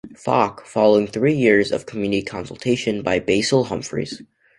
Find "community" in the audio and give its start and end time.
1.85-2.23